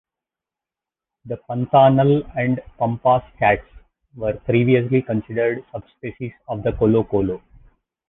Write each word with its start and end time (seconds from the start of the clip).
The 1.25 1.37
Pantanal 1.47 2.23
and 2.35 2.59
Pampas 2.79 3.21
cats 3.37 3.61
were 4.15 4.33
previously 4.45 5.03
considered 5.03 5.63
subspecies 5.71 6.31
of 6.47 6.63
the 6.63 6.71
colocolo. 6.71 7.39